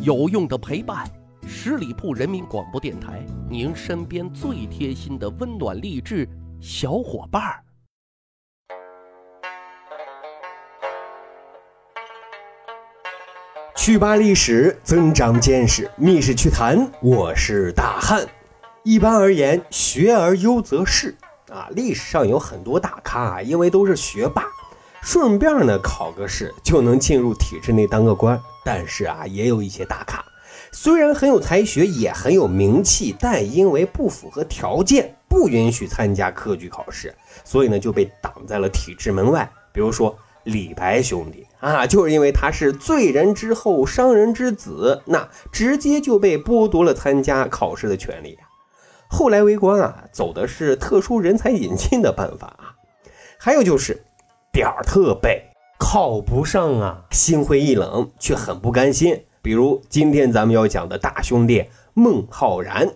[0.00, 1.04] 有用的陪伴，
[1.44, 6.28] 十里铺人民广播电台，您身边最贴心的温暖励志
[6.60, 7.64] 小伙伴儿。
[13.76, 18.24] 去吧历史，增长见识，密室趣谈，我是大汉。
[18.84, 21.16] 一般而言，学而优则仕
[21.50, 21.68] 啊。
[21.72, 24.44] 历史上有很多大咖，因为都是学霸，
[25.02, 28.40] 顺便呢考个试就能进入体制内当个官。
[28.64, 30.22] 但是啊，也有一些大咖，
[30.72, 37.14] 虽然很有才学，也很有名气，但因为不符合条件，不允许参加科举考试，
[37.44, 39.50] 所以呢就被挡在了体制门外。
[39.72, 48.38] 比如说李白兄弟啊，就是因为他是罪人之后，商人之子，那直接就被剥夺了参加考试的权利。
[49.08, 52.74] 后来为官啊，走的是特殊人才引进的办法啊。
[53.38, 54.04] 还有就是
[54.58, 55.40] 点儿特背。
[55.78, 59.22] 考不上啊，心灰意冷，却很不甘心。
[59.40, 62.94] 比如今天咱们要讲的大兄弟孟浩然。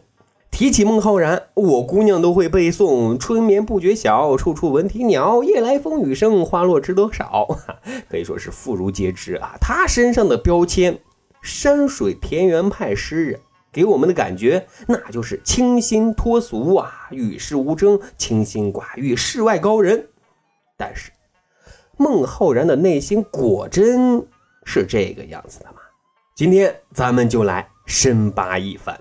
[0.50, 5.44] 提起孟浩然，我姑娘都会背诵“春眠不觉晓，处处闻啼鸟。
[5.44, 7.46] 夜来风雨声，花落知多少。”
[8.10, 9.54] 可以说是妇孺皆知啊。
[9.60, 10.98] 他身上的标签——
[11.42, 13.38] 山水田园派诗人，
[13.72, 20.08] 给我们的感觉那就是清新脱俗啊，与世无争，清心寡欲，世外高人。
[20.76, 21.12] 但是。
[22.02, 24.26] 孟浩然的内心果真
[24.64, 25.76] 是这个样子的吗？
[26.34, 29.00] 今天咱们就来深扒一番。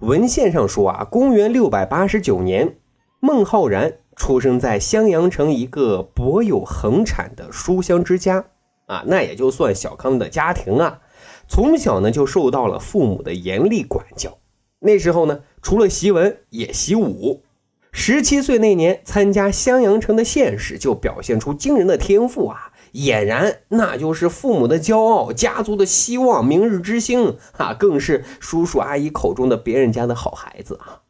[0.00, 2.78] 文献上说啊，公元六百八十九年，
[3.20, 8.46] 孟浩然出生在襄阳城一个薄有横产的书香之家
[8.86, 11.00] 啊，那也就算小康的家庭啊。
[11.46, 14.38] 从小呢就受到了父母的严厉管教。
[14.78, 17.42] 那时候呢，除了习文也习武。
[17.98, 22.70] 十七岁那年，参加襄阳城的县试，就表现出惊人的天赋啊！
[22.92, 27.72] 俨然那就是父母的骄傲，家族的希望，明日之星啊！
[27.72, 31.00] 更是叔叔阿姨口中的别人家的好孩子啊！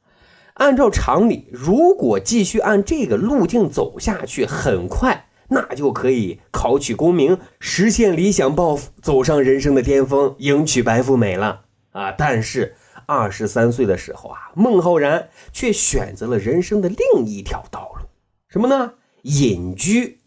[0.55, 12.13] 按照常理，如果继续按这个路径走下去，很快那就可以考取功名，实现理想抱负，走上人生的巅峰，迎娶白富美了啊！
[12.13, 12.77] 但是。
[13.07, 18.07] 二十三岁的时候啊，孟浩然却选择了人生的另一条道路，
[18.49, 18.95] 什么呢？
[19.23, 20.19] 隐居。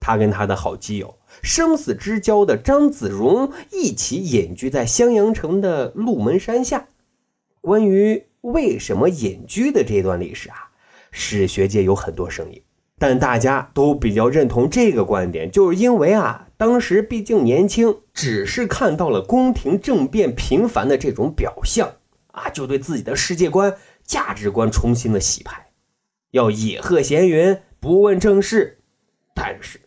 [0.00, 6.88] 他跟他的好基友、生死之交的张子荣一起隐居在襄阳城的鹿门山下。
[7.60, 10.70] 关于为什么隐居的这段历史啊，
[11.12, 12.60] 史学界有很多声音。
[12.98, 21.92] 但大家都比较认同这个观点，就是因为啊，当时毕竟年轻，只是看到了宫廷政变频繁的这种表象
[22.28, 25.70] 啊，就对自己的世界观、价值观重新的洗牌，
[26.30, 28.78] 要野鹤闲云，不问政事。
[29.34, 29.80] 但是，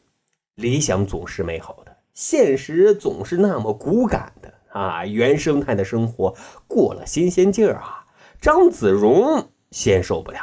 [0.56, 5.06] 理想总是美好的，现实总是那么骨感的啊！
[5.06, 6.36] 原生态的生活
[6.68, 8.08] 过了新鲜劲儿啊，
[8.42, 10.40] 张子荣先受不了。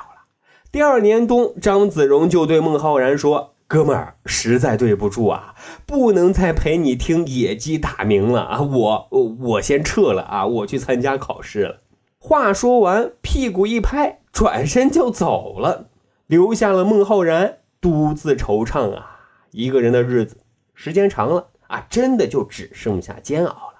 [0.72, 8.62] 第二年冬，张子荣就对孟浩然说：“哥们儿，实在对不住啊，不能再陪你听野鸡打鸣了啊！
[8.62, 11.82] 我我先撤了啊，我去参加考试了。”
[12.18, 15.90] 话说完，屁股一拍，转身就走了，
[16.26, 19.20] 留下了孟浩然独自惆怅啊。
[19.50, 20.38] 一个人的日子，
[20.72, 23.74] 时间长了啊，真的就只剩下煎熬了。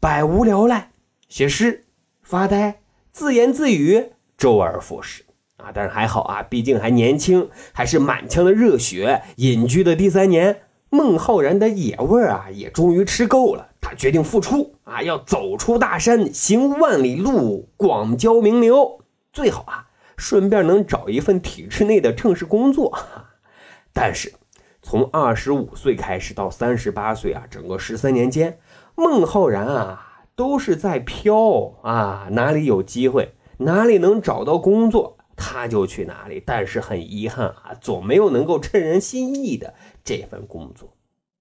[0.00, 0.90] 百无聊赖，
[1.28, 1.84] 写诗、
[2.22, 2.80] 发呆、
[3.12, 5.24] 自言自语，周而复始。
[5.58, 9.22] 啊，但是还好啊，毕竟还年轻，还是满腔的热血。
[9.36, 13.68] 隐居的第三年，孟浩然的野味啊，也终于吃够了。
[13.80, 19.00] 他决定复出啊，要走出大山，行万里路，广交名流，
[19.32, 22.96] 最好啊，顺便能找一份体制内的正式工作。
[23.92, 24.32] 但是，
[24.80, 28.58] 从二十五岁开始到三十八岁啊，整个十三年间，
[28.94, 35.17] 孟浩然啊，都是在飘啊，哪里有机会，哪里能找到工作。
[35.38, 39.72] 他就去哪里，但是很遗憾啊，总没有能够称人心意的
[40.04, 40.96] 这份工作。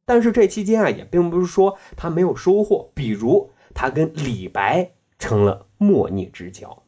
[0.06, 6.83] 但是这期间啊，也并不是说他没有收获，比如他跟李白成了莫逆之交。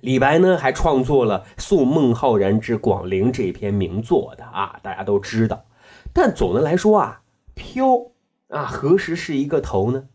[0.00, 5.64] 李白呢，还创作了《送孟浩然之广陵》这篇名作的啊，大家都知道。
[6.12, 7.22] 但总的来说啊，
[7.54, 8.10] 飘
[8.48, 10.08] 啊，何时是一个头呢？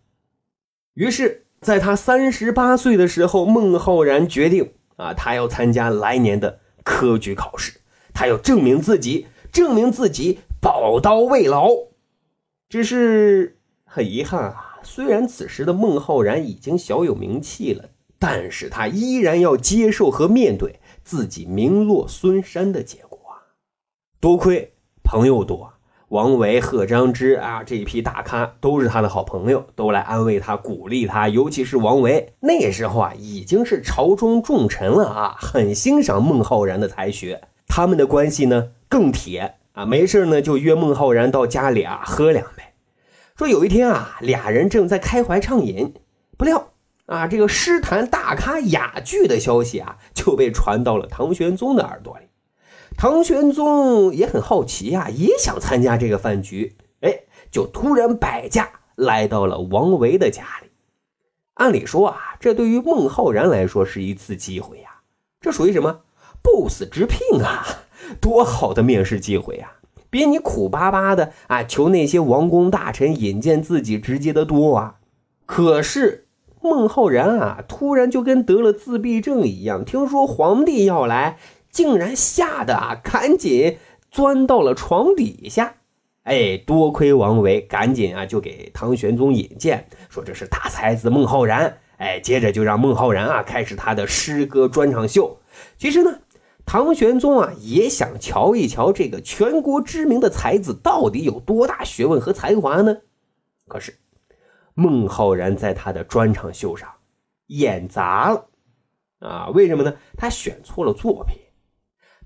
[0.93, 4.73] 于是，在他三十八岁的时候，孟浩然决定。
[4.99, 7.79] 啊，他要参加来年的科举考试，
[8.13, 11.69] 他要证明自己，证明自己宝刀未老。
[12.67, 23.55] 只是很遗憾啊，虽然此时的孟浩然已经小有名气了，但是他依然要接受和面对自己名落孙山的结果啊。
[24.19, 25.73] 多亏朋友多，
[26.09, 31.29] 王维、贺张之啊，这一批大咖都是他的好朋友，都来安慰他、鼓励他。
[31.29, 37.41] 尤其是王维，那时候啊，已经是朝中重臣了啊，很欣赏孟浩然的才学。
[37.67, 42.63] 他们的关系呢更铁啊，没事呢就约孟浩然到家里啊喝两杯。
[43.37, 45.93] 说有一天啊，俩人正在开怀畅饮，
[46.35, 46.69] 不料
[47.05, 52.25] 啊，这个诗坛大咖雅聚的消息啊，就被传到了唐玄宗的耳朵里。
[53.01, 60.69] 唐玄宗也很好奇呀，也想参加这个饭局，哎，就突然摆驾来到了王维的家里。
[61.53, 64.89] 按理说啊，这对于孟浩然来说是一次机会呀，
[65.39, 66.01] 这属于什么
[66.41, 67.65] 不死之聘啊，
[68.19, 69.71] 多好的面试机会呀！
[70.09, 74.95] 比你苦巴巴的啊，求那些王公大臣引荐自己直接的多啊！
[75.45, 76.27] 可是
[76.61, 81.37] 孟浩然啊，突然就跟得了自闭症一样，听说皇帝要来，
[81.71, 83.77] 竟然吓得啊，赶紧
[84.11, 85.75] 钻到了床底下。
[86.23, 91.77] 哎，多亏王维赶紧啊，就给唐玄宗引荐，说这是大才子孟浩然。
[91.97, 95.39] 哎，接着就让孟浩然啊，开始他的诗歌专场秀。
[95.77, 96.19] 其实呢。
[96.65, 102.95] 唐玄宗啊，也想瞧一瞧这个全国知名的才子到底有多大学问和才华呢。
[103.67, 103.97] 可是，
[104.75, 106.87] 孟浩然在他的专场秀上
[107.47, 108.45] 演砸了
[109.17, 109.49] 啊！
[109.51, 109.91] 为什么呢？
[110.15, 111.39] 他选错了作品。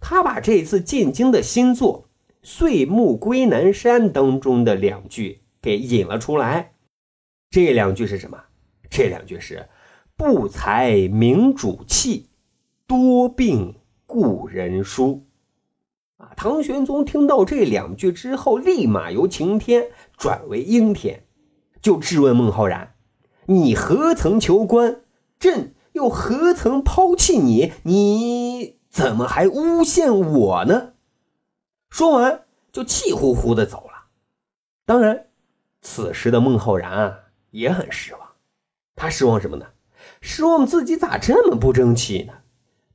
[0.05, 2.09] 他把这次进京的新作
[2.44, 6.73] 《岁暮归南山》当中的两句给引了出来。
[7.50, 8.38] 这两句是什么？
[8.89, 9.69] 这两句是
[10.17, 12.27] “不才明主气，
[12.85, 13.75] 多病”。
[14.05, 15.25] 故人书，
[16.17, 16.33] 啊！
[16.35, 21.23] 唐玄宗听到这两句之后，立马由晴天转为阴天，
[21.81, 22.94] 就质问孟浩然
[23.47, 25.01] ：“你何曾求官？
[25.39, 27.71] 朕又何曾抛弃你？
[27.83, 30.94] 你怎么还诬陷我呢？”
[31.90, 34.06] 说完，就气呼呼的走了。
[34.86, 35.28] 当然，
[35.81, 37.19] 此时的孟浩然啊
[37.51, 38.22] 也很失望。
[38.95, 39.66] 他失望什么呢？
[40.22, 42.34] 失望自己咋这么不争气呢？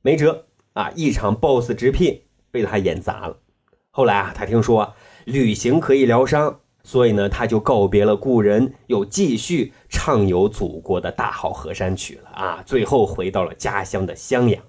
[0.01, 0.45] 没辙。
[0.73, 0.91] 啊！
[0.95, 3.37] 一场 BOSS 直聘被他演砸了。
[3.89, 4.93] 后来啊，他听说
[5.25, 12.63] 旅行可以疗伤，所以呢，他就告别了故人，又继续畅游祖国的大好河山曲了啊！
[12.65, 14.63] 最后回到了家乡的襄阳。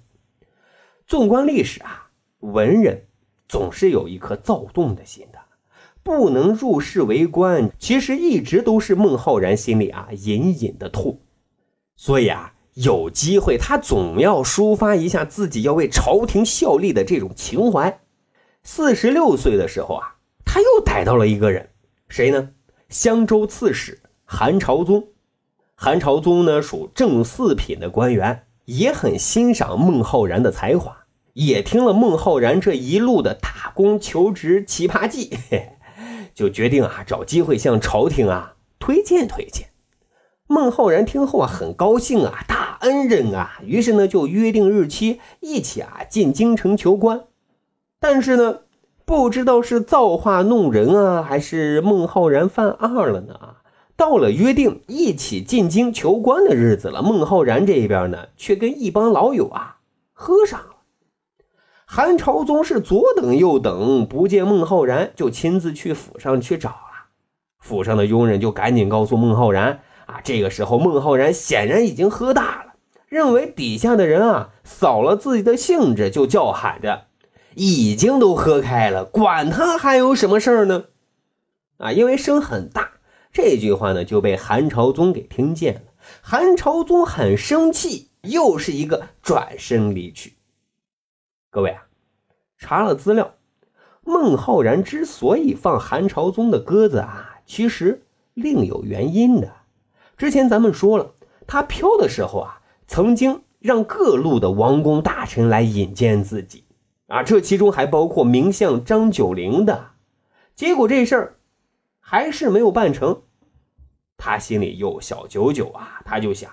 [1.11, 2.09] 纵观历史啊，
[2.39, 3.09] 文人
[3.49, 5.41] 总是有一颗躁动的心的，
[6.05, 11.19] 不能入仕为官，其实一直都是孟浩然心里啊隐隐的痛。
[11.97, 12.55] 所以啊。
[12.75, 18.01] 有机会，他总要抒发一下自己要为朝廷效力的这种情怀。
[18.63, 20.15] 四十六岁的时候啊，
[20.45, 21.69] 他又逮到了一个人，
[22.09, 22.51] 谁呢？
[22.89, 25.09] 襄州刺史韩朝宗。
[25.75, 31.00] 韩朝宗呢，属正四品的官员，也很欣赏孟浩然的才华，
[31.35, 35.37] 也听了孟浩然这一路的打工求职奇葩记，
[36.35, 39.69] 就决定啊，找机会向朝廷啊推荐推荐。
[40.47, 47.25] 孟浩然听后啊，很高兴啊，大恩人啊，于是呢就约定日期，一起啊进京城求官。
[48.01, 48.61] 但是呢，
[49.05, 53.57] 不知道是造化弄人啊，还是孟浩然犯二了呢？
[53.97, 59.77] 到了约定一起进京求官的日子了，孟浩然这边呢，却跟一帮老友啊
[60.13, 60.61] 喝上。
[61.93, 67.09] 韩朝宗是左等右等，不见孟浩然，就亲自去府上去找了。
[67.59, 69.81] 府上的佣人就赶紧告诉孟浩然。
[70.07, 72.75] 啊，这个时候孟浩然显然已经喝大了，
[73.09, 77.07] 认为底下的人啊扫了自己的兴致，就叫喊着
[77.57, 80.85] ：“已经都喝开了，管他还有什么事儿呢？”
[81.79, 82.89] 啊，因为声很大，
[83.33, 85.81] 这句话呢就被韩朝宗给听见了。
[86.23, 90.35] 韩朝宗很生气，又是一个转身离去。
[91.53, 91.83] 各位啊，
[92.59, 93.35] 查了资料，
[94.03, 99.53] 孟浩然之所以放韩朝宗的鸽子啊，其实另有原因的。
[100.17, 101.15] 之前咱们说了，
[101.49, 106.63] 他飘的时候啊，曾经让各路的王公大臣来引荐自己，
[107.09, 109.91] 啊，这其中还包括名相张九龄的。
[110.55, 111.39] 结果这事儿
[111.99, 113.23] 还是没有办成，
[114.17, 116.49] 他心里又小九九啊，他就想，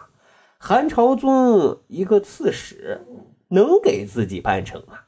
[0.58, 3.06] 韩朝宗一个刺史
[3.50, 5.08] 能给自己办成啊？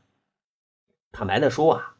[1.11, 1.95] 坦白的说啊，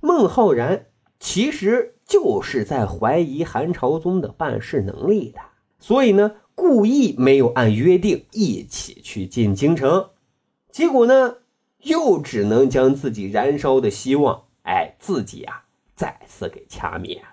[0.00, 0.86] 孟浩然
[1.20, 5.40] 其实就是在怀疑韩朝宗的办事能力的。
[5.78, 10.10] 所以呢，故意没有按约定一起去进京城，
[10.72, 11.36] 结果呢，
[11.84, 17.28] 又只能将自己燃烧的希望，哎，自己啊，再次给掐灭了。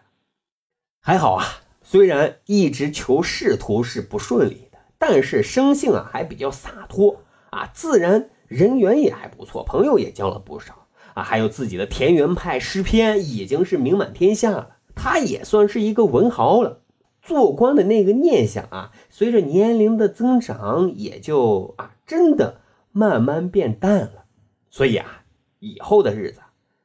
[0.99, 1.43] 还好啊，
[1.81, 14.77] 虽然一直求仕途是不顺利的，但是生性啊还比较洒脱啊，自然人缘也还不错，朋友也交了不少啊，还有自己的田园派诗篇，已经是名满天下了。
[14.95, 16.81] 他也算是一个文豪了。
[17.21, 22.61] 做官的那个念想啊，随着年龄的增长，也就啊，真的
[22.91, 24.25] 慢慢变淡了。
[24.69, 25.23] 所以啊，
[25.59, 26.41] 以后的日子，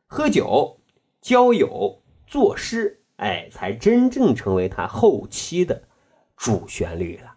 [0.06, 0.80] 喝酒、
[1.20, 5.82] 交友、作诗，哎，才真正成为他后期的
[6.38, 7.34] 主旋律了。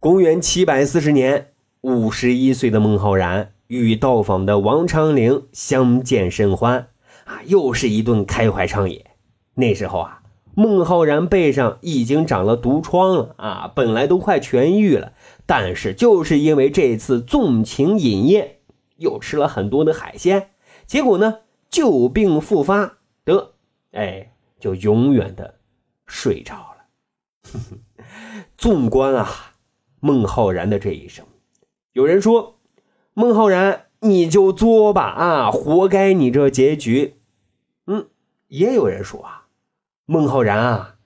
[0.00, 1.52] 公元七百四十年，
[1.86, 6.88] 五十一岁的孟浩然与到访的王昌龄相见甚欢，
[7.26, 9.04] 啊，又是一顿开怀畅饮。
[9.54, 10.22] 那时候啊。
[10.58, 15.12] 孟浩然背上已经长了毒疮了啊，本来都快痊愈了，
[15.44, 18.56] 但是就是因为这次纵情饮宴，
[18.96, 20.48] 又吃了很多的海鲜，
[20.86, 23.52] 结果呢旧病复发，得，
[23.92, 25.56] 哎，就永远的
[26.06, 27.52] 睡着了。
[28.56, 29.28] 纵观啊，
[30.00, 31.26] 孟浩然的这一生，
[31.96, 32.58] 有人说，
[33.14, 37.14] 孟浩然你就作吧啊，活该你这结局。
[37.86, 38.08] 嗯，
[38.48, 39.46] 也有人说啊。
[40.04, 40.96] 孟浩然啊，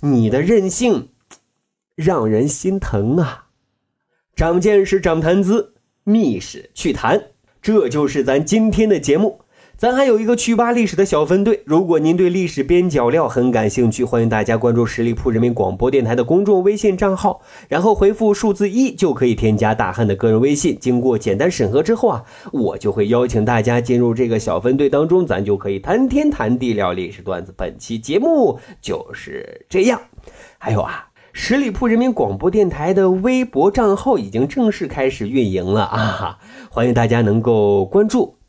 [0.00, 1.10] 你的任性
[1.94, 3.46] 让人心疼啊！
[4.34, 7.30] 长见识，长谈资，密室趣谈，
[7.62, 9.42] 这就是咱今天的节目。
[9.80, 20.76] 咱还有一个趣吧历史的小分队，如果您对历史边角料很感兴趣，欢迎大家关注十里铺人民广播电台的公众微信账号，然后回复数字一就可以添加大汉的个人微信。
[20.78, 22.22] 经过简单审核之后啊，
[22.52, 27.50] 我就会邀请大家进入这个小分队当中，咱就可以谈天谈地聊历史段子。
[27.56, 29.98] 本期节目就是这样。
[30.58, 36.38] 还有啊，十里铺人民广播电台的微博账号已经正式开始运营了啊，
[36.70, 38.34] 欢迎大家能够关注。